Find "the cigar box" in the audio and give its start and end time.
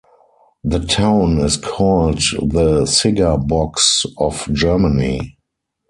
2.41-4.03